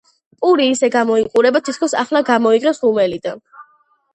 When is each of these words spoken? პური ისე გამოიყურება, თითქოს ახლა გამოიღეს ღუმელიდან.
პური 0.45 0.63
ისე 0.75 0.87
გამოიყურება, 0.95 1.61
თითქოს 1.67 1.95
ახლა 2.05 2.25
გამოიღეს 2.31 2.81
ღუმელიდან. 2.87 3.45